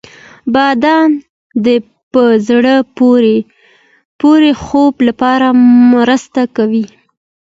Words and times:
•بادام 0.53 1.11
د 1.65 1.67
په 2.11 2.23
زړه 2.47 2.75
پورې 4.21 4.51
خوب 4.63 4.93
لپاره 5.07 5.47
مرسته 5.93 6.41
کوي. 6.57 6.85